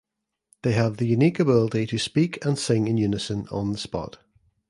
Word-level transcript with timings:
They 0.63 0.71
have 0.71 0.97
the 0.97 1.05
unique 1.05 1.39
ability 1.39 1.85
to 1.85 1.99
speak 1.99 2.43
and 2.43 2.57
sing 2.57 2.87
in 2.87 2.97
unison 2.97 3.47
on 3.49 3.71
the 3.71 3.77
spot. 3.77 4.17